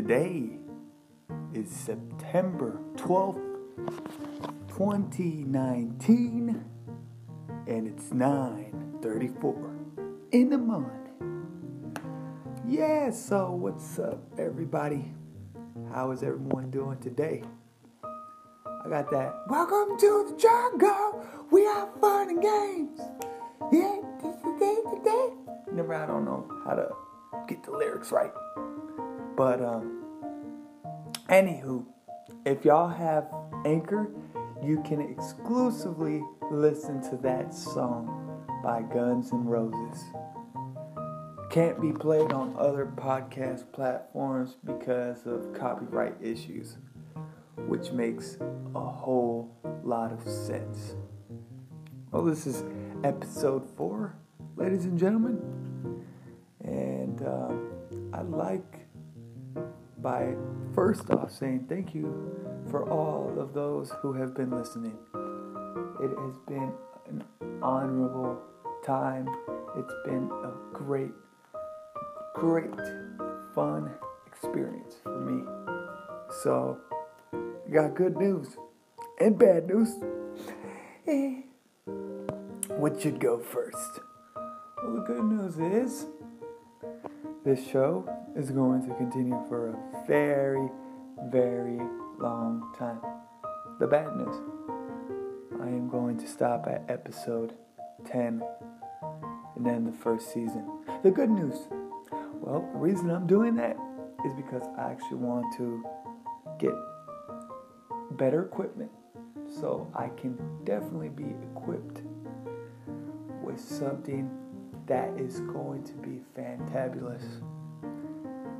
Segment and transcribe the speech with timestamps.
[0.00, 0.56] Today
[1.52, 3.36] is September 12th,
[4.68, 6.64] 2019,
[7.66, 9.76] and it's 9:34
[10.32, 11.98] in the morning.
[12.66, 15.12] Yeah, so what's up everybody?
[15.92, 17.44] How is everyone doing today?
[18.02, 19.34] I got that.
[19.50, 21.26] Welcome to the jungle.
[21.50, 23.00] We have fun and games.
[23.70, 25.28] Yeah, this is the today, today.
[25.72, 26.88] Never, I don't know how to
[27.46, 28.32] get the lyrics right.
[29.40, 30.02] But um,
[31.30, 31.86] anywho,
[32.44, 33.26] if y'all have
[33.64, 34.10] Anchor,
[34.62, 40.04] you can exclusively listen to that song by Guns N' Roses.
[41.48, 46.76] Can't be played on other podcast platforms because of copyright issues,
[47.66, 48.36] which makes
[48.74, 50.96] a whole lot of sense.
[52.10, 52.62] Well, this is
[53.04, 54.18] episode four,
[54.56, 56.04] ladies and gentlemen,
[56.62, 57.54] and uh,
[58.12, 58.79] I'd like
[60.02, 60.34] by
[60.74, 62.14] first off saying thank you
[62.70, 64.96] for all of those who have been listening.
[66.02, 66.72] It has been
[67.08, 67.24] an
[67.62, 68.40] honorable
[68.84, 69.28] time.
[69.76, 71.12] It's been a great,
[72.34, 72.70] great,
[73.54, 73.90] fun
[74.26, 75.44] experience for me.
[76.42, 76.78] So,
[77.32, 78.56] you got good news
[79.20, 79.90] and bad news.
[81.06, 81.42] Eh.
[82.68, 84.00] What should go first?
[84.82, 86.06] Well, the good news is
[87.44, 90.68] this show is going to continue for a very,
[91.30, 91.78] very
[92.18, 93.00] long time.
[93.78, 94.36] The bad news
[95.60, 97.54] I am going to stop at episode
[98.06, 98.42] 10
[99.56, 100.66] and then the first season.
[101.02, 101.56] The good news
[102.40, 103.76] well, the reason I'm doing that
[104.24, 105.84] is because I actually want to
[106.58, 106.72] get
[108.12, 108.90] better equipment
[109.60, 112.02] so I can definitely be equipped
[113.42, 114.30] with something
[114.86, 117.22] that is going to be fantabulous.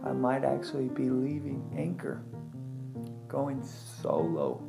[0.04, 2.22] I might actually be leaving Anchor,
[3.28, 4.62] going solo,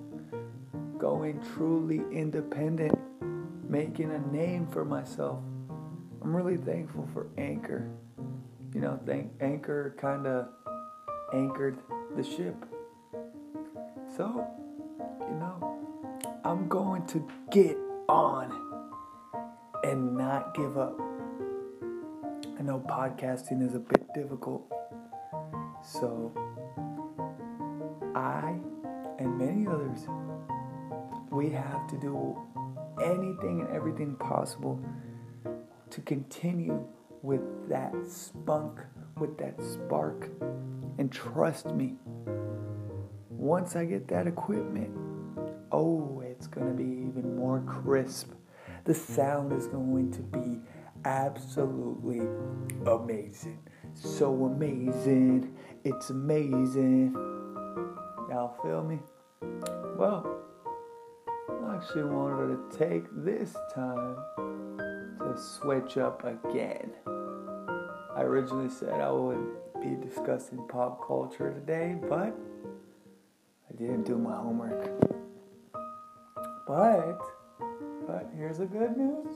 [0.97, 2.97] going truly independent,
[3.69, 5.39] making a name for myself.
[6.21, 7.89] I'm really thankful for Anchor.
[8.73, 10.49] You know, thank Anchor kind of
[11.33, 11.77] anchored
[12.15, 12.55] the ship.
[14.15, 14.45] So,
[15.21, 15.79] you know,
[16.43, 17.77] I'm going to get
[18.09, 18.51] on
[19.83, 20.99] and not give up.
[22.59, 24.71] I know podcasting is a bit difficult.
[25.83, 26.31] So,
[28.15, 28.55] I
[29.19, 30.07] and many others,
[31.31, 32.39] we have to do
[33.01, 34.83] anything and everything possible
[35.89, 36.83] to continue
[37.21, 38.79] with that spunk,
[39.17, 40.29] with that spark.
[40.97, 41.95] And trust me,
[43.29, 44.91] once I get that equipment,
[45.71, 48.31] oh, it's going to be even more crisp.
[48.85, 50.59] The sound is going to be
[51.05, 52.21] absolutely
[52.85, 53.59] amazing.
[53.93, 55.55] So amazing.
[55.83, 57.11] It's amazing.
[58.29, 58.99] Y'all feel me?
[59.97, 60.43] Well,
[61.65, 64.15] I actually wanted to take this time
[65.17, 66.91] to switch up again.
[67.07, 69.43] I originally said I would
[69.81, 72.37] be discussing pop culture today, but
[73.67, 74.87] I didn't do my homework.
[76.67, 77.21] But,
[78.05, 79.33] but here's the good news.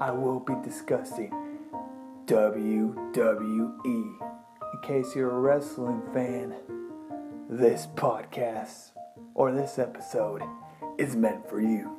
[0.00, 1.30] I will be discussing
[2.26, 4.27] WWE.
[4.78, 6.54] In case you're a wrestling fan,
[7.50, 8.92] this podcast
[9.34, 10.42] or this episode
[10.98, 11.96] is meant for you.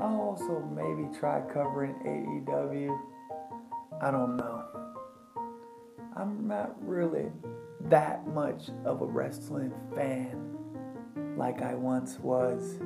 [0.00, 2.98] I'll also maybe try covering AEW.
[4.02, 4.64] I don't know.
[6.16, 7.30] I'm not really
[7.82, 10.56] that much of a wrestling fan
[11.36, 12.80] like I once was.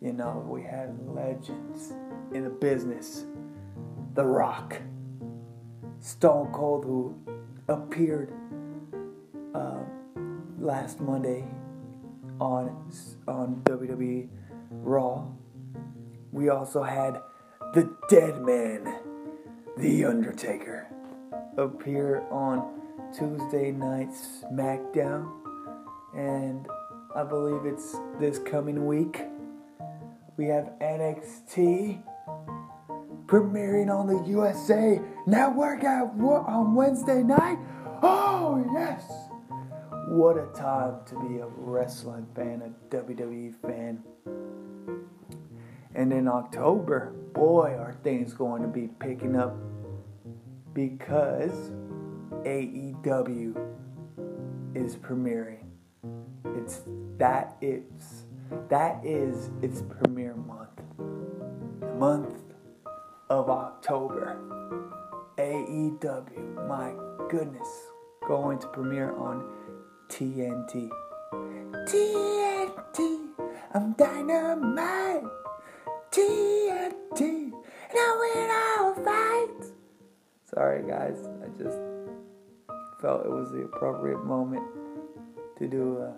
[0.00, 1.92] You know, we had legends
[2.32, 3.26] in the business.
[4.14, 4.80] The Rock,
[6.06, 7.16] Stone Cold, who
[7.66, 8.32] appeared
[9.52, 9.80] uh,
[10.56, 11.44] last Monday
[12.38, 12.92] on
[13.26, 14.28] on WWE
[14.70, 15.26] Raw.
[16.30, 17.20] We also had
[17.74, 19.00] the Dead Man,
[19.78, 20.86] The Undertaker,
[21.56, 22.80] appear on
[23.12, 25.28] Tuesday night SmackDown,
[26.16, 26.68] and
[27.16, 29.22] I believe it's this coming week.
[30.36, 32.00] We have NXT
[33.26, 37.58] premiering on the USA Network at, on Wednesday night.
[38.02, 39.04] Oh, yes!
[40.08, 44.04] What a time to be a wrestling fan, a WWE fan.
[45.96, 49.56] And in October, boy, are things going to be picking up
[50.72, 51.72] because
[52.44, 53.56] AEW
[54.76, 55.64] is premiering.
[56.56, 56.82] It's
[57.18, 58.26] that it's
[58.68, 60.80] that is its premiere month.
[61.80, 62.42] The month
[63.28, 64.38] of October.
[65.38, 66.94] AEW, my
[67.28, 67.68] goodness
[68.26, 69.44] going to premiere on
[70.08, 70.88] TNT.
[71.86, 73.28] TNT,
[73.74, 75.24] I'm dynamite.
[76.10, 77.52] TNT, and
[77.94, 78.50] I win
[78.80, 79.72] all fights.
[80.52, 81.78] Sorry, guys, I just
[83.02, 84.64] felt it was the appropriate moment
[85.58, 86.14] to do a,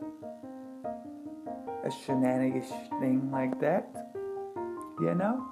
[1.84, 4.12] a shenanigans thing like that.
[5.00, 5.44] You know?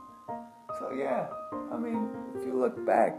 [0.78, 1.26] So, yeah,
[1.72, 3.18] I mean, if you look back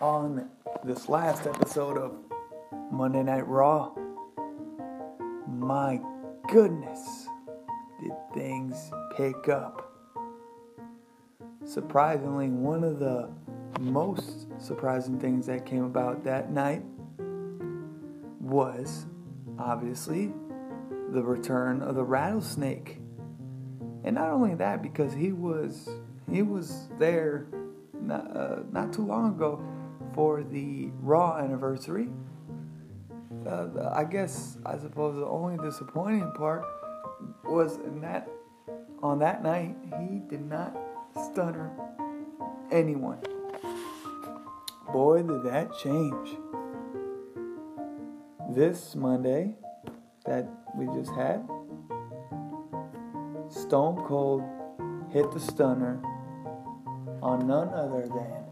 [0.00, 0.48] on
[0.84, 2.16] this last episode of
[2.90, 3.92] Monday Night Raw,
[5.48, 6.00] my
[6.48, 7.28] goodness,
[8.02, 9.92] did things pick up.
[11.64, 13.30] Surprisingly, one of the
[13.80, 16.82] most surprising things that came about that night
[18.40, 19.06] was
[19.58, 20.32] obviously
[21.10, 22.98] the return of the rattlesnake.
[24.04, 25.88] And not only that, because he was
[26.30, 27.46] he was there
[28.00, 29.60] not, uh, not too long ago
[30.16, 32.08] for the Raw anniversary.
[33.46, 36.64] Uh, I guess I suppose the only disappointing part
[37.44, 38.28] was in that
[39.02, 40.76] on that night he did not
[41.30, 41.70] stunner
[42.72, 43.20] anyone.
[44.92, 46.38] Boy, did that change.
[48.50, 49.54] This Monday
[50.24, 51.46] that we just had,
[53.50, 54.42] Stone Cold
[55.12, 56.00] hit the stunner
[57.22, 58.46] on none other than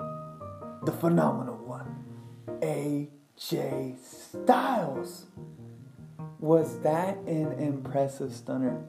[0.85, 1.54] the phenomenal
[2.61, 5.27] AJ Styles.
[6.39, 8.83] Was that an impressive stunner?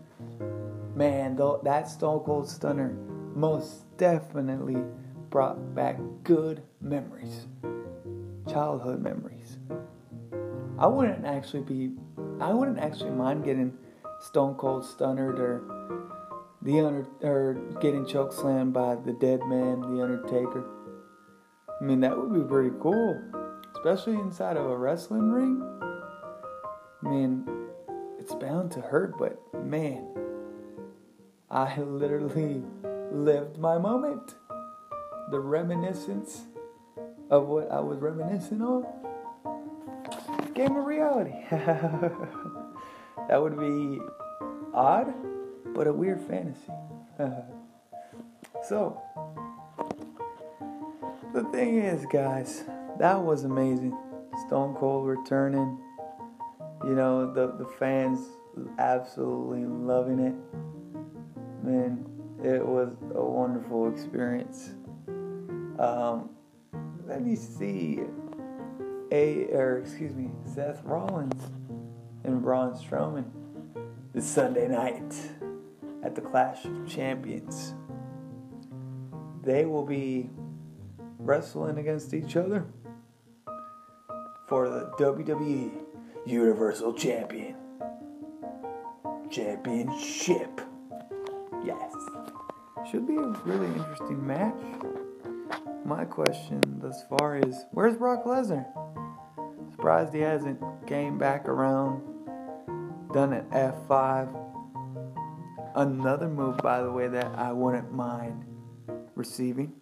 [0.95, 2.95] Man, though that Stone Cold stunner
[3.35, 4.77] most definitely
[5.29, 7.47] brought back good memories,
[8.49, 9.57] childhood memories.
[10.77, 11.91] I wouldn't actually be,
[12.39, 13.77] I wouldn't actually mind getting
[14.21, 15.63] Stone Cold stunnered or
[16.61, 20.65] the under or getting choke slammed by the dead man, the Undertaker.
[21.79, 23.21] I mean, that would be pretty cool,
[23.85, 25.61] especially inside of a wrestling ring.
[27.03, 27.47] I mean,
[28.17, 30.07] it's bound to hurt, but man,
[31.51, 32.63] I literally
[33.11, 34.33] lived my moment.
[35.29, 36.45] The reminiscence
[37.29, 38.87] of what I was reminiscing on
[40.55, 41.35] game of reality.
[41.51, 44.01] that would be
[44.73, 45.13] odd,
[45.75, 46.73] but a weird fantasy.
[48.67, 48.99] so,
[51.35, 52.63] the thing is, guys,
[52.99, 53.97] that was amazing.
[54.47, 55.79] Stone Cold returning.
[56.83, 58.19] You know, the, the fans
[58.77, 60.35] absolutely loving it.
[61.65, 62.05] Man,
[62.43, 64.71] it was a wonderful experience.
[65.79, 66.29] Um,
[67.07, 68.01] let me see.
[69.11, 71.51] A or excuse me, Seth Rollins
[72.23, 73.25] and Braun Strowman
[74.13, 75.13] this Sunday night
[76.03, 77.75] at the Clash of Champions.
[79.43, 80.31] They will be
[81.19, 82.65] wrestling against each other
[84.47, 85.71] for the WWE
[86.25, 87.55] Universal Champion
[89.29, 90.61] Championship.
[91.63, 91.93] Yes.
[92.89, 94.53] Should be a really interesting match.
[95.83, 98.65] My question thus far is where's Brock Lesnar?
[99.71, 102.01] Surprised he hasn't came back around,
[103.13, 104.43] done an F5.
[105.75, 108.45] Another move, by the way, that I wouldn't mind
[109.15, 109.73] receiving.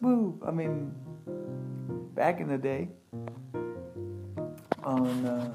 [0.00, 0.42] Move!
[0.46, 0.90] I mean,
[2.14, 2.88] back in the day
[4.82, 5.54] on uh,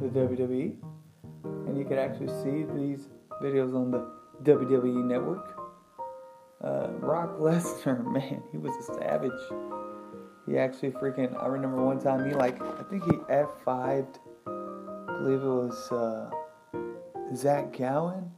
[0.00, 0.74] the WWE,
[1.44, 3.08] and you could actually see these
[3.42, 4.10] videos on the
[4.44, 5.58] WWE network.
[6.62, 9.32] Uh, Brock Lesnar, man, he was a savage.
[10.46, 15.42] He actually freaking, I remember one time he like, I think he F5'd, I believe
[15.42, 16.30] it was uh,
[17.36, 18.30] Zach Gowen,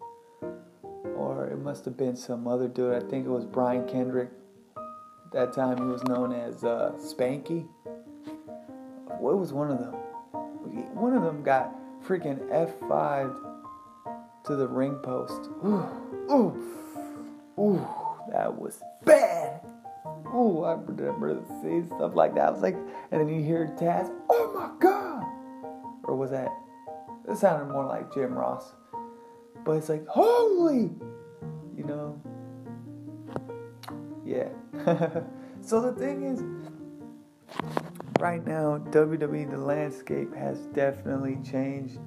[1.16, 2.94] or it must have been some other dude.
[2.94, 4.30] I think it was Brian Kendrick.
[5.34, 7.66] At that time he was known as uh, Spanky.
[9.18, 9.94] What was one of them?
[10.94, 11.74] One of them got
[12.06, 13.36] freaking F5'd
[14.44, 15.50] to the ring post.
[15.64, 15.88] Ooh,
[16.30, 17.88] ooh, ooh,
[18.30, 19.60] that was bad.
[20.32, 22.46] Ooh, I remember seeing stuff like that.
[22.46, 22.76] I was like,
[23.10, 25.24] and then you hear Taz, oh my god,
[26.04, 26.50] or was that?
[27.28, 28.72] It sounded more like Jim Ross,
[29.64, 30.92] but it's like holy,
[31.76, 32.22] you know.
[34.24, 34.48] Yeah.
[35.62, 36.42] so the thing is,
[38.20, 41.98] right now, WWE, the landscape has definitely changed.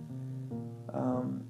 [0.94, 1.44] Um,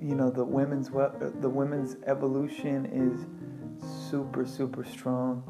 [0.00, 3.26] you know the women's the women's evolution is
[4.08, 5.42] super super strong.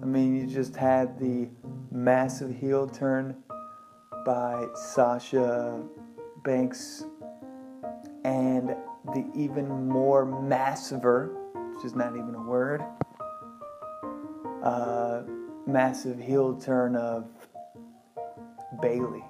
[0.00, 1.48] I mean, you just had the
[1.90, 3.36] massive heel turn
[4.24, 5.82] by Sasha
[6.44, 7.04] Banks
[8.24, 8.76] and
[9.12, 11.34] the even more massiver,
[11.74, 12.82] which is not even a word,
[14.62, 15.22] uh,
[15.66, 17.26] massive heel turn of
[18.80, 19.24] Bayley.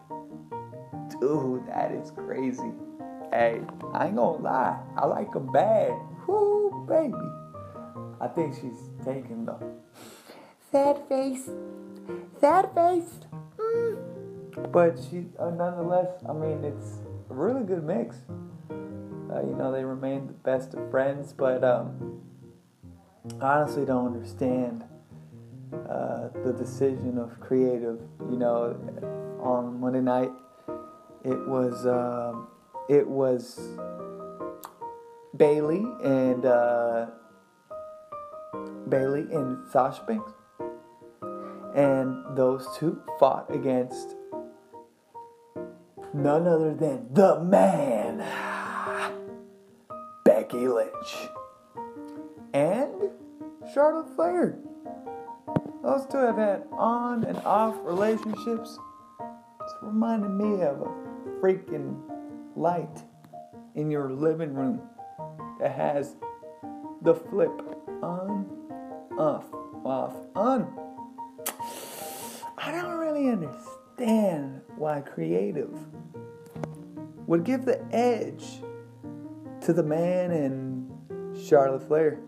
[1.20, 2.72] Dude, that is crazy.
[3.32, 3.60] Hey,
[3.92, 5.92] I ain't gonna lie, I like her bad.
[6.26, 7.14] Whoo, baby.
[8.20, 9.76] I think she's taken though.
[10.72, 11.48] Sad face,
[12.40, 13.20] sad face.
[13.56, 14.72] Mm.
[14.72, 16.98] But she, uh, nonetheless, I mean, it's
[17.30, 18.16] a really good mix.
[18.70, 22.20] Uh, you know, they remain the best of friends, but um,
[23.40, 24.84] I honestly don't understand
[25.88, 28.00] uh, the decision of creative.
[28.30, 28.76] You know,
[29.40, 30.30] on Monday night,
[31.24, 32.48] it was um,
[32.88, 33.58] it was
[35.36, 37.06] Bayley and uh,
[38.88, 40.32] Bayley and Sasha Banks,
[41.74, 44.14] and those two fought against
[46.14, 48.24] none other than the man,
[50.24, 51.28] Becky Lynch,
[52.52, 53.10] and
[53.72, 54.58] Charlotte Flair.
[55.88, 58.78] Those two have had on and off relationships.
[59.62, 61.98] It's reminding me of a freaking
[62.54, 63.04] light
[63.74, 64.82] in your living room
[65.58, 66.16] that has
[67.00, 67.58] the flip
[68.02, 68.46] on,
[69.18, 69.46] off,
[69.82, 70.70] off, on.
[72.58, 75.74] I don't really understand why creative
[77.26, 78.60] would give the edge
[79.62, 82.20] to the man and Charlotte Flair.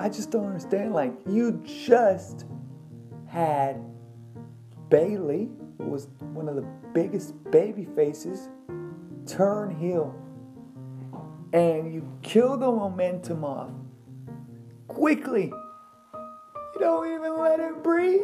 [0.00, 0.94] I just don't understand.
[0.94, 2.46] Like, you just
[3.26, 3.84] had
[4.88, 6.64] Bayley, who was one of the
[6.94, 8.48] biggest baby faces,
[9.26, 10.18] turn heel.
[11.52, 13.72] And you kill the momentum off
[14.88, 15.52] quickly.
[16.14, 18.22] You don't even let it breathe.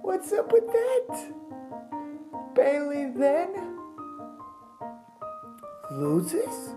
[0.00, 1.34] What's up with that?
[2.54, 3.78] Bayley then
[5.90, 6.74] loses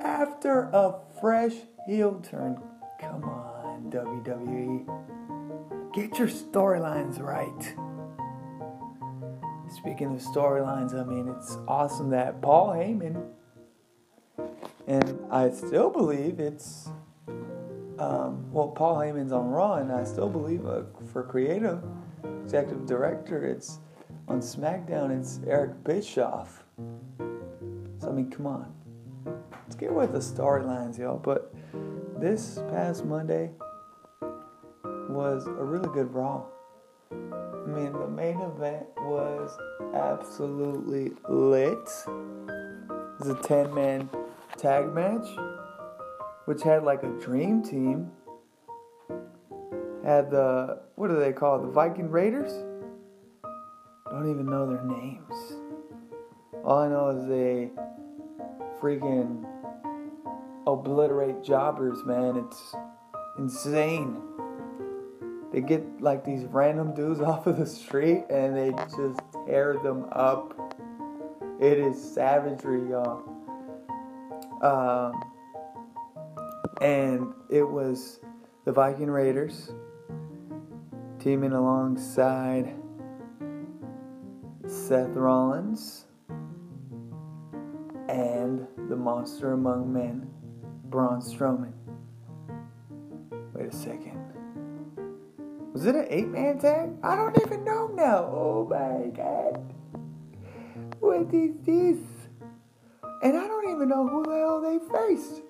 [0.00, 1.54] after a fresh
[1.86, 2.60] heel turn.
[3.00, 4.86] Come on, WWE.
[5.92, 7.74] Get your storylines right.
[9.70, 13.26] Speaking of storylines, I mean, it's awesome that Paul Heyman,
[14.86, 16.90] and I still believe it's,
[17.98, 21.82] um, well, Paul Heyman's on Raw, and I still believe uh, for creative
[22.42, 23.78] executive director, it's
[24.28, 26.64] on SmackDown, it's Eric Bischoff.
[27.98, 28.72] So, I mean, come on.
[29.72, 31.18] Let's get with the storylines, y'all.
[31.18, 31.54] But
[32.22, 33.50] this past Monday
[35.08, 36.44] was a really good Raw.
[37.10, 39.58] I mean, the main event was
[39.92, 41.88] absolutely lit.
[42.06, 44.08] It was a 10 man
[44.56, 45.26] tag match,
[46.44, 48.12] which had like a dream team.
[50.04, 51.62] Had the, what do they call it?
[51.62, 52.52] The Viking Raiders?
[54.12, 55.56] Don't even know their names.
[56.64, 57.70] All I know is they
[58.80, 59.44] freaking
[60.66, 62.36] obliterate jobbers, man.
[62.36, 62.74] It's
[63.38, 64.20] insane.
[65.52, 70.06] They get like these random dudes off of the street and they just tear them
[70.12, 70.54] up.
[71.60, 73.22] It is savagery, y'all.
[74.62, 75.22] Um,
[76.80, 78.20] and it was
[78.64, 79.72] the Viking Raiders
[81.18, 82.74] teaming alongside
[84.66, 86.06] Seth Rollins
[88.08, 90.28] and the monster among men,
[90.92, 91.72] Braun Strowman.
[93.54, 94.18] Wait a second.
[95.72, 96.90] Was it an eight man tag?
[97.02, 98.26] I don't even know now.
[98.26, 99.74] Oh my god.
[101.00, 101.98] What is this?
[103.22, 105.40] And I don't even know who the hell they faced.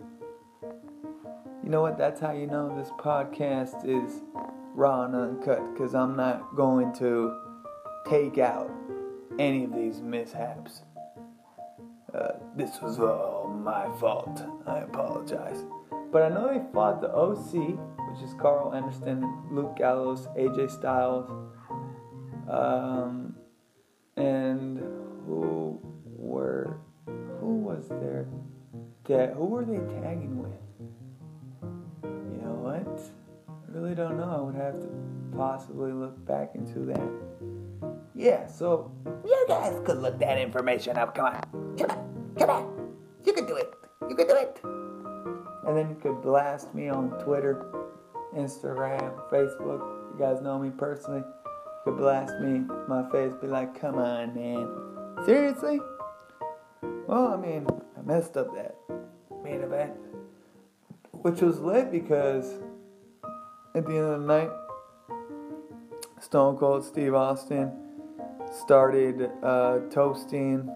[1.64, 1.98] You know what?
[1.98, 4.22] That's how you know this podcast is
[4.74, 7.36] raw and uncut because I'm not going to
[8.08, 8.70] take out
[9.40, 10.82] any of these mishaps.
[12.14, 14.42] Uh, this was all my fault.
[14.66, 15.64] I apologize.
[16.10, 17.78] But I know they fought the OC,
[18.10, 21.30] which is Karl Anderson, Luke Gallows, AJ Styles,
[22.50, 23.34] um,
[24.16, 24.78] and
[25.26, 26.80] who were
[27.40, 28.28] who was there?
[29.04, 30.52] That who were they tagging with?
[32.02, 33.00] You know what?
[33.48, 34.30] I really don't know.
[34.30, 34.88] I would have to
[35.34, 37.10] possibly look back into that.
[38.14, 38.92] Yeah, so
[39.24, 41.14] you guys could look that information up.
[41.14, 41.76] Come on.
[41.78, 42.34] Come on.
[42.38, 42.94] Come on.
[43.24, 43.72] You can do it.
[44.08, 44.60] You can do it.
[45.66, 47.64] And then you could blast me on Twitter,
[48.36, 49.80] Instagram, Facebook.
[50.12, 51.20] You guys know me personally.
[51.20, 55.24] You could blast me, my face, be like, come on, man.
[55.24, 55.80] Seriously?
[57.06, 57.66] Well, I mean,
[57.96, 58.76] I messed up that
[59.42, 59.92] main event,
[61.12, 62.52] which was lit because
[63.74, 64.50] at the end of the night,
[66.20, 67.72] Stone Cold Steve Austin
[68.52, 70.70] started uh, toasting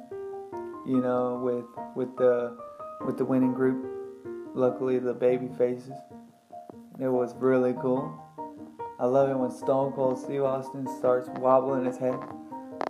[0.87, 1.65] you know, with
[1.97, 2.57] with the
[3.05, 3.85] with the winning group.
[4.55, 5.93] Luckily, the baby faces.
[6.99, 8.23] It was really cool.
[8.99, 12.19] I love it when Stone Cold Steve Austin starts wobbling his head.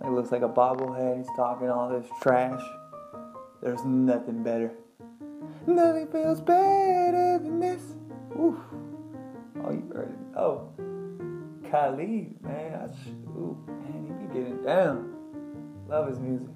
[0.03, 1.17] It looks like a bobblehead.
[1.17, 2.61] He's talking all this trash.
[3.61, 4.71] There's nothing better.
[5.65, 7.81] Nothing feels better than this.
[8.39, 8.55] Oof.
[9.65, 10.37] Oh, you heard it.
[10.37, 10.66] Oh,
[11.69, 12.93] Khalid, man.
[13.29, 15.13] Ooh, man, he be getting down.
[15.87, 16.47] Love his music.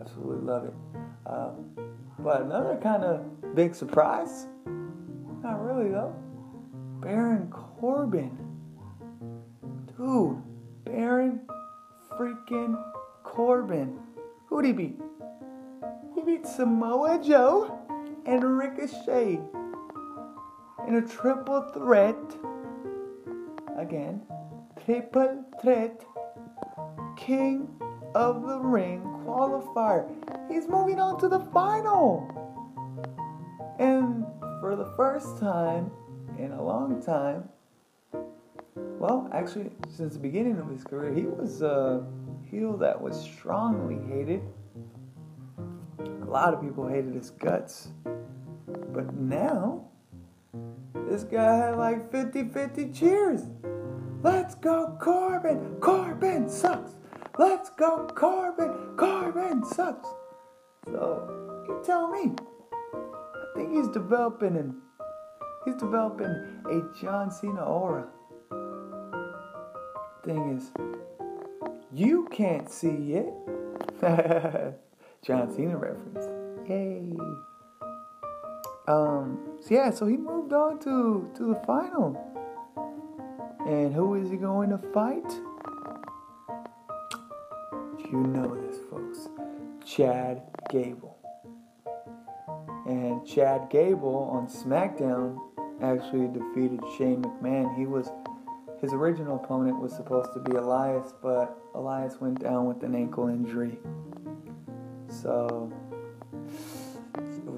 [0.00, 0.74] Absolutely love it.
[1.26, 1.74] Um,
[2.20, 4.46] but another kind of big surprise.
[5.42, 6.14] Not really though.
[7.00, 8.36] Baron Corbin.
[9.96, 10.42] Dude,
[10.84, 11.40] Baron
[12.10, 12.82] freaking
[13.22, 13.98] Corbin.
[14.46, 15.00] Who'd he beat?
[16.14, 17.78] He beat Samoa Joe
[18.26, 19.40] and Ricochet
[20.86, 22.16] in a triple threat.
[23.78, 24.22] Again,
[24.84, 26.04] triple threat.
[27.16, 27.68] King
[28.14, 30.08] of the Ring qualifier.
[30.50, 32.26] He's moving on to the final.
[33.78, 34.24] And
[34.60, 35.92] for the first time
[36.38, 37.48] in a long time,
[38.98, 42.04] well, actually, since the beginning of his career, he was a
[42.50, 44.42] heel that was strongly hated.
[46.00, 47.88] A lot of people hated his guts.
[48.92, 49.88] But now,
[51.08, 53.42] this guy had like 50 50 cheers.
[54.22, 55.76] Let's go, Corbin!
[55.80, 56.92] Corbin sucks!
[57.38, 58.96] Let's go, Corbin!
[58.96, 60.08] Corbin sucks!
[60.86, 62.32] So, you tell me.
[62.92, 64.82] I think he's developing an
[65.64, 66.34] he's developing
[66.66, 68.06] a John Cena aura.
[70.24, 70.72] Thing is,
[71.92, 73.32] you can't see it.
[75.22, 76.26] John Cena reference.
[76.68, 77.16] Yay.
[78.88, 82.24] Um, so yeah, so he moved on to to the final.
[83.66, 85.30] And who is he going to fight?
[88.10, 89.28] You know this, folks.
[89.84, 91.18] Chad Gable.
[92.86, 95.38] And Chad Gable on SmackDown
[95.82, 97.76] actually defeated Shane McMahon.
[97.76, 98.10] He was
[98.80, 103.28] his original opponent was supposed to be Elias, but Elias went down with an ankle
[103.28, 103.78] injury.
[105.08, 105.70] So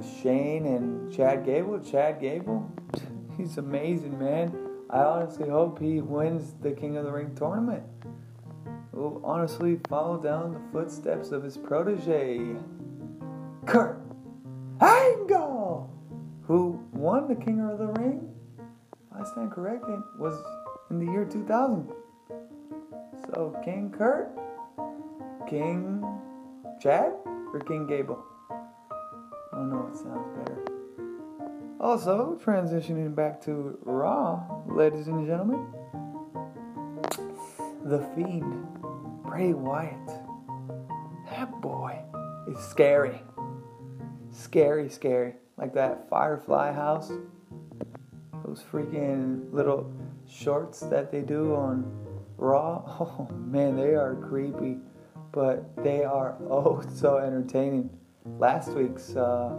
[0.03, 1.79] Shane and Chad Gable.
[1.81, 2.71] Chad Gable,
[3.37, 4.55] he's amazing, man.
[4.91, 7.83] I honestly hope he wins the King of the Ring tournament.
[8.93, 12.57] Will honestly follow down the footsteps of his protege,
[13.67, 14.01] Kurt
[14.81, 15.91] Angle,
[16.43, 18.29] who won the King of the Ring.
[19.17, 20.35] I stand corrected, was
[20.91, 21.93] in the year 2000.
[23.27, 24.31] So King Kurt,
[25.49, 26.05] King
[26.81, 27.13] Chad,
[27.53, 28.25] or King Gable?
[29.69, 30.65] Know sounds better.
[31.81, 35.67] Also, transitioning back to Raw, ladies and gentlemen,
[37.85, 38.67] The Fiend,
[39.23, 40.09] Bray Wyatt.
[41.31, 41.99] That boy
[42.49, 43.21] is scary.
[44.31, 45.35] Scary, scary.
[45.57, 47.13] Like that Firefly house.
[48.45, 49.93] Those freaking little
[50.27, 51.85] shorts that they do on
[52.37, 52.83] Raw.
[53.01, 54.79] Oh man, they are creepy,
[55.33, 57.91] but they are oh so entertaining.
[58.25, 59.59] Last week's uh,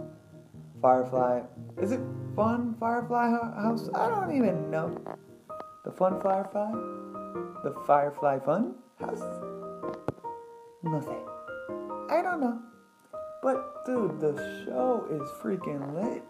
[0.80, 1.42] Firefly.
[1.80, 2.00] Is it
[2.36, 3.88] Fun Firefly House?
[3.94, 4.96] I don't even know.
[5.84, 6.70] The Fun Firefly?
[7.64, 9.22] The Firefly Fun House?
[10.84, 11.24] Nothing.
[12.08, 12.60] I don't know.
[13.42, 16.22] But dude, the show is freaking lit.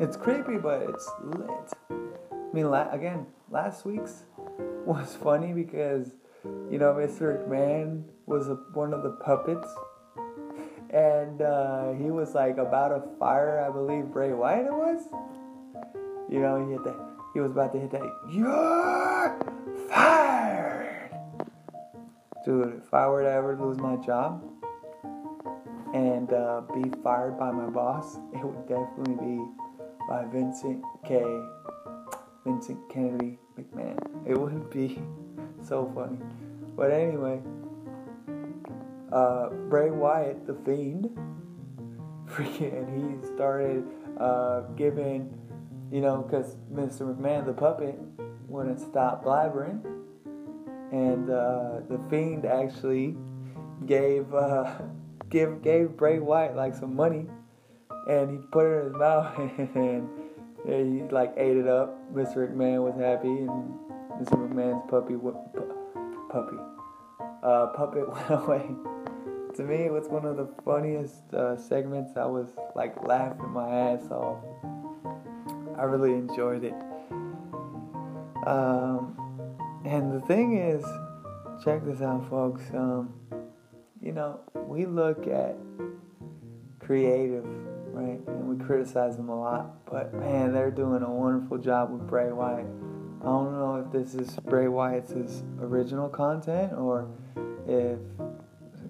[0.00, 1.72] It's creepy, but it's lit.
[1.90, 4.24] I mean, la- again, last week's
[4.86, 6.12] was funny because,
[6.70, 7.46] you know, Mr.
[7.46, 9.68] McMahon was a, one of the puppets
[10.92, 15.02] and uh, he was like about to fire, I believe Bray Wyatt it was.
[16.28, 16.96] You know, he hit that.
[17.32, 18.02] He was about to hit that.
[18.28, 19.38] You're
[19.88, 21.10] fired,
[22.44, 22.82] dude.
[22.84, 24.42] If I were to ever lose my job
[25.94, 29.44] and uh, be fired by my boss, it would definitely be
[30.08, 31.22] by Vincent K.
[32.44, 33.98] Vincent Kennedy McMahon.
[34.26, 35.00] It would be
[35.62, 36.18] so funny.
[36.76, 37.40] But anyway
[39.12, 41.10] uh, Bray Wyatt, the Fiend,
[42.26, 43.84] freaking, he started
[44.18, 45.36] uh, giving,
[45.90, 47.14] you know, because Mr.
[47.14, 47.98] McMahon, the puppet,
[48.46, 49.80] wouldn't stop blabbering,
[50.92, 53.16] and uh, the Fiend actually
[53.86, 54.72] gave uh,
[55.30, 57.26] give gave Bray Wyatt like some money,
[58.08, 59.38] and he put it in his mouth,
[59.74, 60.08] and
[60.66, 62.12] he like ate it up.
[62.12, 62.48] Mr.
[62.48, 63.74] McMahon was happy, and
[64.20, 64.36] Mr.
[64.36, 65.16] McMahon's puppy
[66.30, 66.69] puppy
[67.42, 68.66] uh, puppet went away
[69.54, 72.16] to me, it was one of the funniest uh, segments.
[72.16, 74.38] I was like laughing my ass off.
[75.76, 76.74] I really enjoyed it.
[78.46, 79.16] Um,
[79.84, 80.84] and the thing is,
[81.64, 82.62] check this out, folks.
[82.74, 83.12] Um,
[84.00, 85.56] you know, we look at
[86.78, 87.44] creative,
[87.92, 92.06] right, and we criticize them a lot, but man, they're doing a wonderful job with
[92.06, 92.66] Bray Wyatt.
[93.20, 97.10] I don't know if this is Bray Wyatt's original content or
[97.70, 97.98] if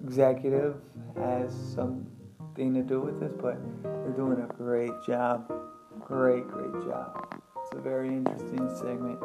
[0.03, 0.75] executive
[1.15, 5.53] has something to do with this, but they're doing a great job.
[5.99, 7.39] Great, great job.
[7.63, 9.19] It's a very interesting segment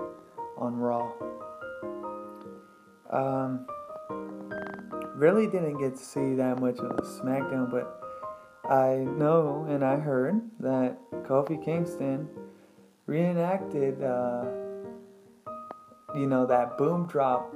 [0.59, 1.11] on Raw.
[3.11, 3.67] Um,
[5.15, 8.03] really didn't get to see that much of a SmackDown, but
[8.71, 12.29] I know and I heard that Kofi Kingston
[13.07, 14.45] reenacted, uh,
[16.15, 17.55] you know, that boom drop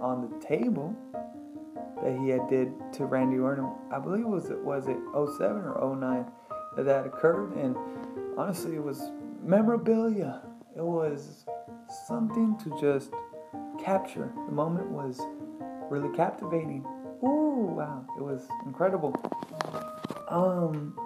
[0.00, 0.94] on the table
[2.02, 3.70] that he had did to Randy Orton.
[3.90, 6.26] I believe it was it was it 07 or 09
[6.76, 7.76] that that occurred, and
[8.38, 9.10] honestly, it was
[9.42, 10.42] memorabilia.
[10.76, 11.44] It was
[12.06, 13.12] something to just
[13.82, 14.32] capture.
[14.46, 15.20] The moment was
[15.90, 16.84] really captivating.
[17.22, 19.14] Ooh, wow, it was incredible.
[20.28, 20.96] Um,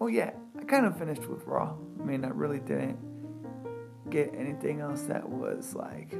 [0.00, 1.74] oh yeah, I kind of finished with Raw.
[2.00, 2.98] I mean, I really didn't
[4.10, 6.14] get anything else that was like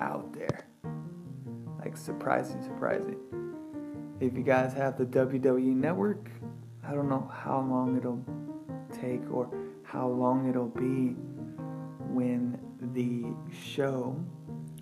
[0.00, 0.67] out there,
[1.78, 3.16] like surprising, surprising.
[4.20, 6.30] If you guys have the WWE Network,
[6.86, 8.24] I don't know how long it'll
[8.92, 9.48] take or
[9.84, 11.14] how long it'll be
[12.12, 12.58] when
[12.92, 14.16] the show,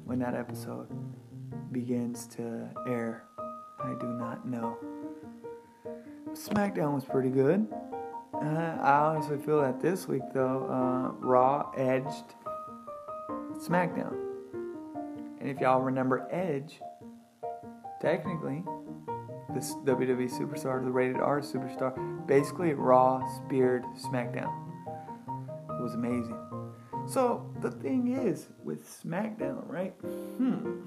[0.05, 0.89] when that episode
[1.73, 3.25] begins to air.
[3.79, 4.79] I do not know.
[6.33, 7.67] SmackDown was pretty good.
[8.35, 12.35] Uh, I honestly feel that this week, though, uh, Raw edged
[13.59, 14.26] SmackDown.
[15.47, 16.81] And if y'all remember Edge,
[18.01, 18.65] technically,
[19.55, 24.53] this WWE superstar, the rated R superstar, basically Raw speared SmackDown.
[25.71, 26.37] It was amazing.
[27.07, 29.93] So the thing is, with SmackDown, right?
[30.01, 30.81] Hmm.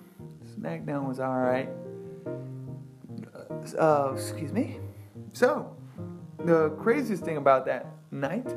[0.59, 1.69] SmackDown was alright.
[3.79, 4.81] Uh, excuse me.
[5.31, 5.73] So,
[6.39, 8.53] the craziest thing about that night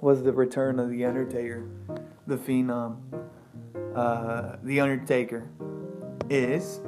[0.00, 1.68] was the return of The Undertaker,
[2.28, 2.98] the Phenom.
[3.94, 5.48] Uh, the Undertaker
[6.28, 6.80] is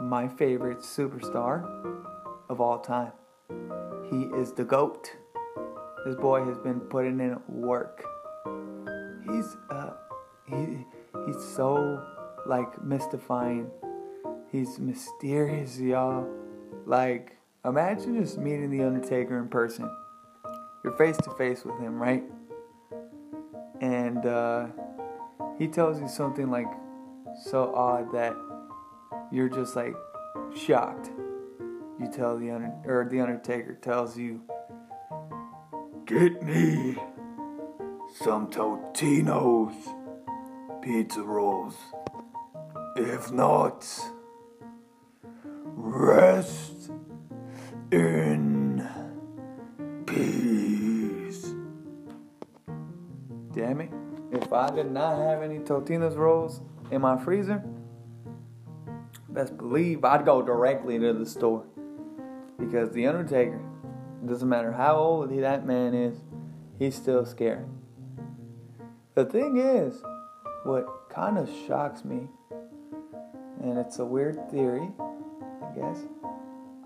[0.00, 1.64] my favorite superstar
[2.48, 3.12] of all time.
[4.10, 5.10] He is the GOAT.
[6.04, 8.04] This boy has been putting in work.
[9.30, 9.92] He's uh,
[10.48, 10.84] he
[11.26, 12.04] he's so
[12.46, 13.70] like mystifying.
[14.50, 16.28] He's mysterious, y'all.
[16.86, 19.88] Like Imagine just meeting The Undertaker in person.
[20.82, 22.24] You're face to face with him, right?
[23.80, 24.66] And uh,
[25.58, 26.68] he tells you something like
[27.44, 28.34] so odd that
[29.30, 29.94] you're just like
[30.54, 31.10] shocked.
[31.98, 34.40] You tell the under- or the Undertaker tells you,
[36.04, 36.98] "Get me
[38.14, 39.88] some Totino's
[40.82, 41.76] pizza rolls.
[42.96, 43.86] If not,
[45.76, 46.90] rest
[47.90, 48.31] in
[54.52, 56.60] If I did not have any Totino's rolls
[56.90, 57.64] in my freezer,
[59.30, 61.64] best believe I'd go directly to the store.
[62.58, 63.62] Because The Undertaker,
[64.26, 66.18] doesn't matter how old he, that man is,
[66.78, 67.64] he's still scary.
[69.14, 70.02] The thing is,
[70.64, 72.28] what kind of shocks me,
[73.62, 75.98] and it's a weird theory, I guess,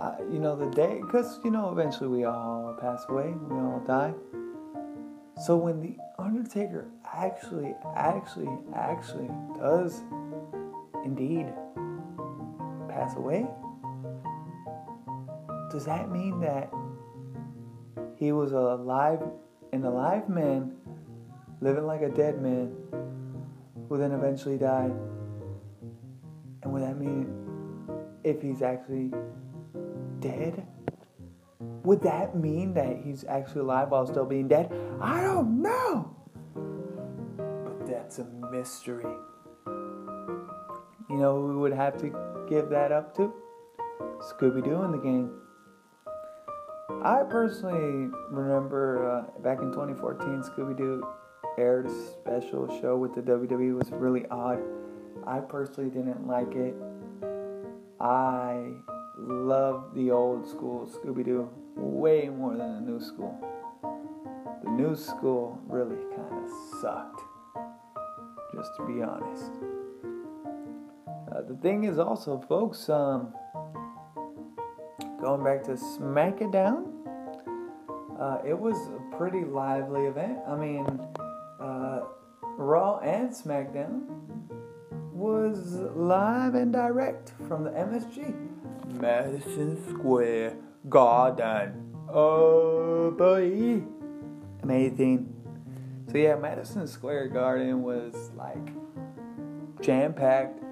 [0.01, 3.83] uh, you know, the day, because, you know, eventually we all pass away, we all
[3.85, 4.15] die.
[5.45, 10.03] So when the Undertaker actually, actually, actually does
[11.05, 11.47] indeed
[12.89, 13.47] pass away,
[15.71, 16.73] does that mean that
[18.17, 19.23] he was a alive,
[19.73, 20.73] an alive man,
[21.61, 22.75] living like a dead man,
[23.89, 24.93] who then eventually died?
[26.63, 27.29] And would that mean
[28.25, 29.13] if he's actually
[30.21, 30.67] dead?
[31.87, 34.73] Would that mean that he's actually alive while still being dead?
[35.01, 36.17] I don't know.
[37.37, 39.07] But that's a mystery.
[39.65, 43.33] You know who we would have to give that up to?
[44.19, 45.31] Scooby Doo in the game.
[47.05, 51.07] I personally remember uh, back in 2014, Scooby Doo
[51.57, 53.71] aired a special show with the WWE.
[53.71, 54.59] It was really odd.
[55.25, 56.75] I personally didn't like it.
[58.01, 58.73] I
[59.17, 63.39] love the old school Scooby Doo way more than the new school.
[64.65, 67.23] The new school really kind of sucked,
[68.55, 69.53] just to be honest.
[71.31, 73.33] Uh, the thing is also, folks, um,
[75.21, 76.93] going back to Smack It Down,
[78.19, 80.39] uh, it was a pretty lively event.
[80.49, 80.87] I mean,
[81.61, 82.01] uh,
[82.57, 84.03] Raw and SmackDown
[85.13, 88.35] was was live and direct from the MSG,
[89.01, 90.57] Madison Square
[90.89, 91.95] Garden.
[92.09, 93.83] Oh boy,
[94.63, 95.33] amazing.
[96.11, 98.69] So yeah, Madison Square Garden was like
[99.81, 100.63] jam packed,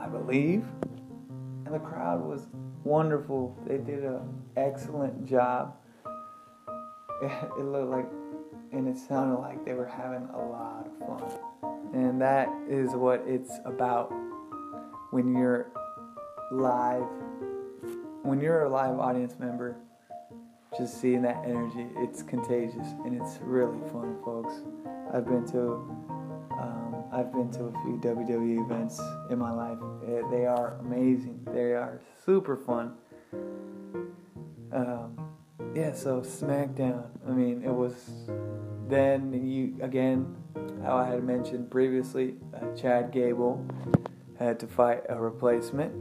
[0.00, 0.64] I believe,
[1.64, 2.48] and the crowd was
[2.82, 3.56] wonderful.
[3.66, 5.76] They did an excellent job.
[7.22, 8.06] It looked like,
[8.72, 11.94] and it sounded like they were having a lot of fun.
[11.94, 14.12] And that is what it's about
[15.12, 15.70] when you're
[16.52, 17.06] live,
[18.26, 19.76] when you're a live audience member,
[20.76, 24.54] just seeing that energy, it's contagious and it's really fun, folks.
[25.14, 25.74] I've been to,
[26.58, 29.78] um, I've been to a few WWE events in my life.
[30.30, 31.46] They are amazing.
[31.52, 32.94] They are super fun.
[34.72, 35.16] Um,
[35.74, 37.06] yeah, so SmackDown.
[37.26, 37.94] I mean, it was
[38.88, 40.36] then you again
[40.82, 43.64] how I had mentioned previously, uh, Chad Gable
[44.38, 45.92] had to fight a replacement,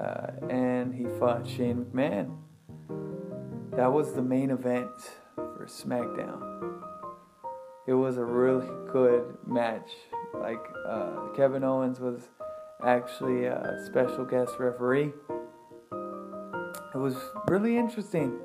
[0.00, 2.36] uh, and he fought Shane McMahon.
[3.76, 4.90] That was the main event
[5.36, 6.80] for SmackDown.
[7.86, 9.90] It was a really good match.
[10.34, 12.28] Like uh, Kevin Owens was
[12.84, 15.12] actually a special guest referee.
[15.92, 17.16] It was
[17.48, 18.38] really interesting.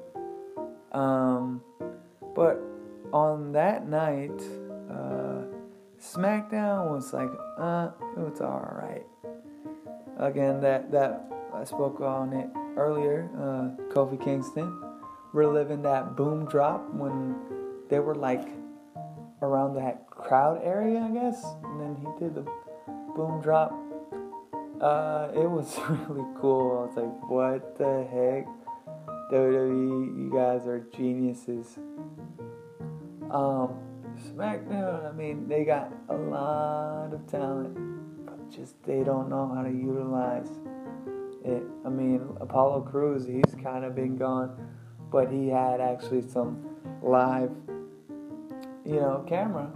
[0.91, 1.61] Um,
[2.35, 2.59] but
[3.13, 4.41] on that night,
[4.89, 5.43] uh,
[6.01, 9.05] SmackDown was like, uh, it was alright.
[10.17, 14.81] Again, that, that I spoke on it earlier, uh, Kofi Kingston,
[15.31, 17.35] reliving that boom drop when
[17.89, 18.47] they were like
[19.41, 22.41] around that crowd area, I guess, and then he did the
[23.15, 23.71] boom drop.
[24.81, 26.79] Uh, it was really cool.
[26.79, 28.47] I was like, what the heck?
[29.31, 31.77] WWE, you guys are geniuses.
[33.31, 33.75] Um,
[34.29, 39.63] SmackDown, I mean, they got a lot of talent, but just they don't know how
[39.63, 40.49] to utilize
[41.45, 41.63] it.
[41.85, 44.55] I mean, Apollo Crews, he's kind of been gone,
[45.11, 46.65] but he had actually some
[47.01, 47.51] live,
[48.85, 49.71] you know, camera,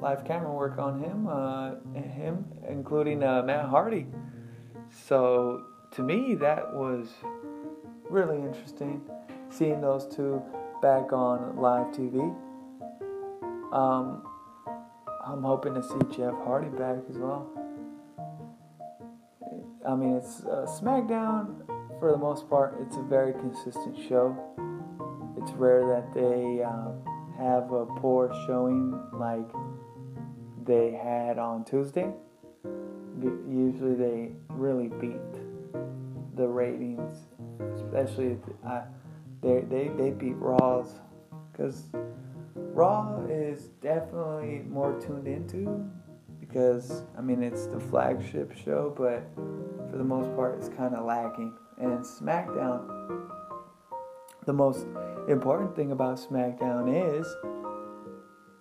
[0.00, 4.06] live camera work on him, uh, him, including uh, Matt Hardy.
[4.90, 7.08] So to me, that was
[8.08, 9.02] really interesting
[9.50, 10.42] seeing those two
[10.82, 12.34] back on live TV.
[13.72, 14.22] Um,
[15.24, 17.50] I'm hoping to see Jeff Hardy back as well.
[19.88, 21.66] I mean, it's uh, SmackDown
[21.98, 22.76] for the most part.
[22.82, 24.36] It's a very consistent show.
[25.40, 27.00] It's rare that they um,
[27.38, 29.48] have a poor showing like
[30.66, 32.12] they had on Tuesday.
[33.48, 35.32] Usually, they really beat
[36.36, 37.16] the ratings,
[37.74, 38.36] especially
[39.40, 41.00] they they they beat Raws
[41.50, 41.84] because
[42.54, 45.90] Raw is definitely more tuned into
[46.48, 49.22] because I mean it's the flagship show, but
[49.90, 51.54] for the most part it's kind of lacking.
[51.78, 53.28] And SmackDown,
[54.46, 54.86] the most
[55.28, 57.26] important thing about SmackDown is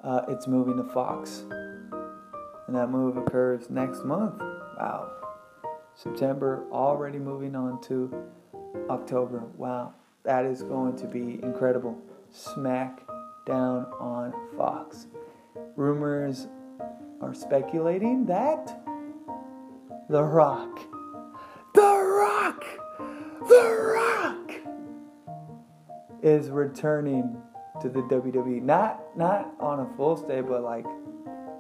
[0.04, 1.46] uh, it's moving to Fox,
[2.68, 4.36] and that move occurs next month.
[4.40, 5.12] Wow,
[5.96, 8.14] September already moving on to
[8.90, 9.44] October.
[9.56, 11.98] Wow, that is going to be incredible.
[12.32, 15.08] SmackDown on Fox.
[15.76, 16.48] Rumors
[17.22, 18.80] are speculating that
[20.10, 20.80] The Rock,
[21.74, 22.66] The Rock,
[23.48, 24.52] The Rock
[26.22, 27.42] is returning
[27.82, 28.62] to the WWE.
[28.62, 30.86] Not not on a full stay, but like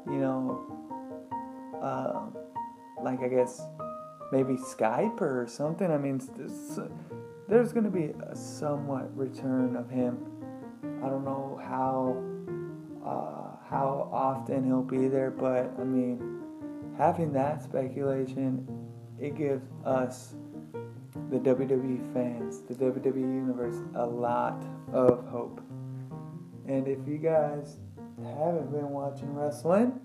[0.05, 0.65] you know,
[1.81, 2.41] uh,
[3.03, 3.61] like I guess
[4.31, 5.91] maybe Skype or something.
[5.91, 6.21] I mean,
[7.47, 10.17] there's going to be a somewhat return of him
[11.03, 12.17] I don't know how
[13.05, 16.39] uh, how often he'll be there, but I mean,
[16.97, 18.67] having that speculation,
[19.19, 20.35] it gives us
[21.29, 25.61] the WWE fans, the WWE universe, a lot of hope.
[26.67, 27.77] And if you guys
[28.23, 29.99] haven't been watching wrestling,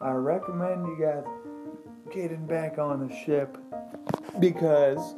[0.00, 1.24] I recommend you guys
[2.12, 3.56] getting back on the ship
[4.38, 5.14] because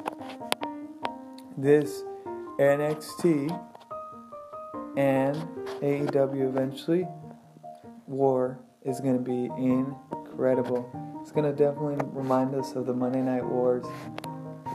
[1.57, 2.03] this
[2.59, 3.51] NXT
[4.97, 5.37] and
[5.81, 7.07] AEW eventually,
[8.13, 10.89] War is going to be incredible.
[11.23, 13.87] It's going to definitely remind us of the Monday Night Wars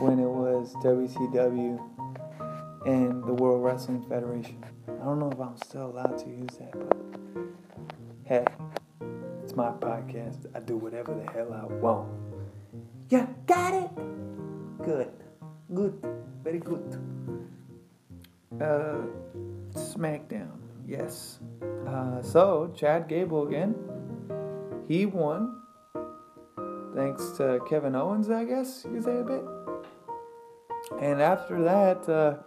[0.00, 1.80] when it was WCW
[2.84, 4.62] and the World Wrestling Federation.
[4.88, 6.96] I don't know if I'm still allowed to use that, but
[8.24, 8.44] hey,
[9.44, 10.46] it's my podcast.
[10.54, 12.08] I do whatever the hell I want.
[13.08, 13.90] Yeah, got it?
[14.84, 15.10] Good.
[15.72, 16.04] Good.
[16.42, 16.98] Very good.
[18.60, 19.06] Uh,
[19.74, 20.67] SmackDown.
[20.88, 21.38] Yes.
[21.86, 23.74] Uh, so, Chad Gable again.
[24.88, 25.60] He won.
[26.94, 29.44] thanks to Kevin Owens, I guess you say a bit.
[31.02, 32.38] And after that, uh,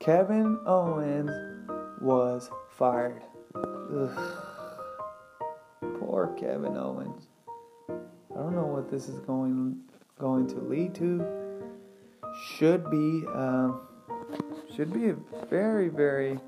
[0.00, 1.30] Kevin Owens
[2.00, 3.22] was fired.
[3.54, 4.18] Ugh.
[6.00, 7.28] Poor Kevin Owens.
[7.88, 9.78] I don't know what this is going
[10.18, 11.24] going to lead to.
[12.56, 13.86] Should be um,
[14.74, 15.16] should be a
[15.48, 16.40] very very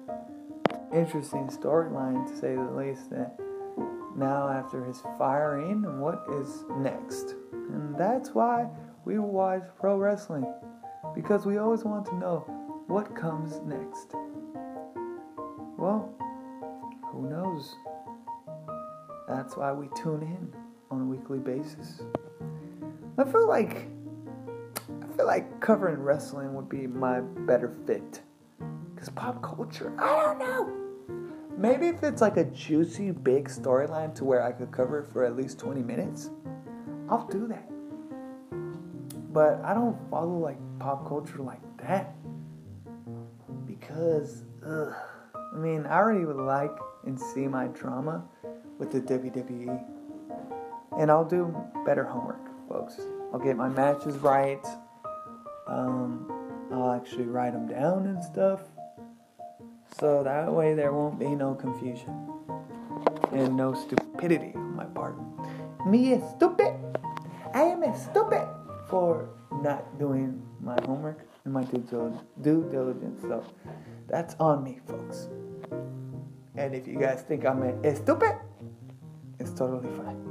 [0.94, 3.10] interesting storyline to say the least.
[3.10, 3.38] That
[4.16, 7.34] now after his firing, what is next?
[7.52, 8.66] And that's why
[9.04, 10.52] we watch pro wrestling
[11.14, 12.44] because we always want to know
[12.86, 14.14] what comes next.
[15.78, 16.14] Well,
[17.10, 17.74] who knows?
[19.28, 20.54] That's why we tune in
[20.90, 22.02] on a weekly basis.
[23.18, 23.88] I feel like
[24.88, 28.20] I feel like covering wrestling would be my better fit.
[29.06, 30.72] Cause pop culture, I don't know.
[31.56, 35.24] Maybe if it's like a juicy big storyline to where I could cover it for
[35.24, 36.30] at least 20 minutes,
[37.08, 37.70] I'll do that.
[39.32, 42.16] But I don't follow like pop culture like that.
[43.64, 44.92] Because ugh,
[45.54, 48.24] I mean I already would like and see my drama
[48.78, 49.84] with the WWE.
[50.98, 52.98] And I'll do better homework, folks.
[53.32, 54.66] I'll get my matches right.
[55.68, 56.26] Um,
[56.72, 58.62] I'll actually write them down and stuff.
[59.98, 62.28] So that way there won't be no confusion
[63.32, 65.16] and no stupidity on my part.
[65.86, 66.74] Me is stupid.
[67.54, 68.46] I am a stupid
[68.88, 69.30] for
[69.62, 73.22] not doing my homework and my due, diligence.
[73.22, 73.42] So
[74.06, 75.28] that's on me, folks.
[76.56, 78.36] And if you guys think I'm a stupid,
[79.38, 80.22] it's totally fine.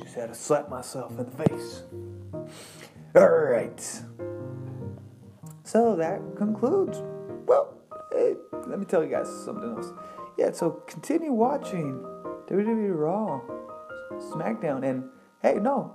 [0.00, 1.82] Just had to slap myself in the face.
[3.14, 4.02] All right.
[5.66, 7.02] So that concludes.
[7.44, 7.76] Well,
[8.12, 8.36] hey,
[8.68, 9.92] let me tell you guys something else.
[10.38, 12.04] Yeah, so continue watching
[12.46, 13.40] WWE Raw,
[14.12, 15.10] SmackDown, and
[15.42, 15.92] hey, no,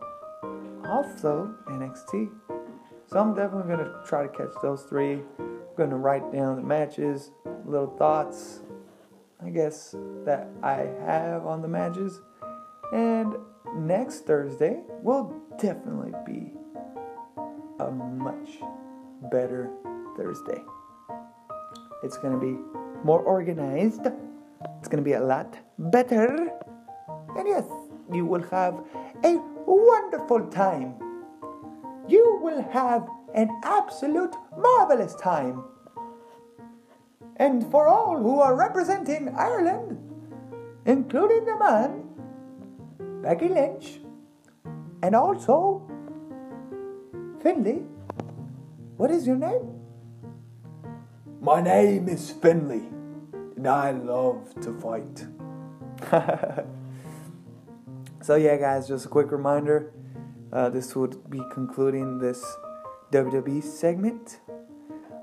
[0.85, 2.29] also NXT.
[3.07, 5.23] So I'm definitely gonna try to catch those three.
[5.39, 7.31] I'm gonna write down the matches,
[7.65, 8.59] little thoughts,
[9.41, 12.19] I guess, that I have on the matches.
[12.91, 13.37] And
[13.77, 16.51] next Thursday will definitely be
[17.79, 18.59] a much
[19.29, 19.69] better
[20.17, 20.61] Thursday.
[22.03, 22.57] It's going to be
[23.03, 24.07] more organized.
[24.79, 26.49] It's going to be a lot better.
[27.37, 27.65] And yes,
[28.11, 28.83] you will have
[29.23, 30.95] a wonderful time.
[32.07, 35.63] You will have an absolute marvelous time.
[37.37, 39.97] And for all who are representing Ireland,
[40.85, 42.03] including the man,
[43.21, 44.01] Becky Lynch,
[45.01, 45.81] and also
[47.41, 47.81] Finlay,
[49.01, 49.81] what is your name?
[51.41, 52.83] My name is Finlay,
[53.55, 55.25] and I love to fight.
[58.21, 59.91] so, yeah, guys, just a quick reminder
[60.53, 62.45] uh, this would be concluding this
[63.11, 64.39] WWE segment.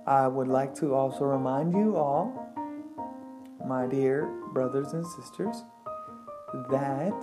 [0.08, 2.34] I would like to also remind you all,
[3.64, 5.62] my dear brothers and sisters,
[6.68, 7.14] that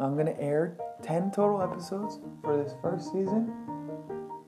[0.00, 3.52] I'm to air 10 total episodes for this first season.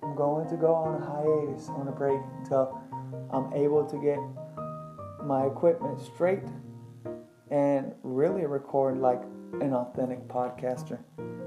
[0.02, 2.80] I'm going to go on a hiatus, on a break until
[3.30, 4.18] I'm able to get
[5.24, 6.42] my equipment straight
[7.50, 9.22] and really record like
[9.60, 10.98] an authentic podcaster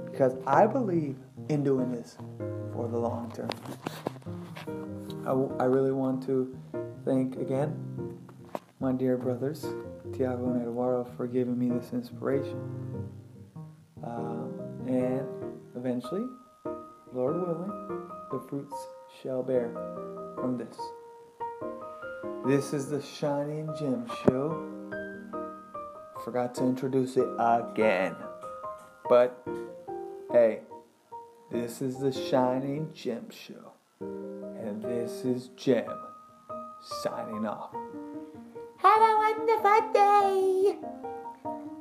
[0.05, 1.17] because I believe
[1.49, 2.17] in doing this
[2.73, 3.49] for the long term.
[5.25, 6.57] I, I really want to
[7.03, 8.17] thank again
[8.79, 9.65] my dear brothers,
[10.13, 12.88] Tiago and Eduardo, for giving me this inspiration.
[14.89, 15.27] And
[15.75, 16.25] eventually,
[17.13, 18.73] Lord willing, the fruits
[19.21, 19.69] shall bear
[20.33, 20.75] from this.
[22.47, 24.67] This is the Shining Gem Show.
[26.25, 28.15] Forgot to introduce it again.
[29.07, 29.45] But
[30.31, 30.61] hey,
[31.51, 33.73] this is the Shining Gem Show.
[33.99, 35.85] And this is Gem
[37.03, 37.75] signing off.
[38.77, 40.77] Have a wonderful day.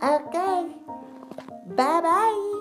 [0.03, 0.75] Okay.
[1.75, 2.58] Bye bye.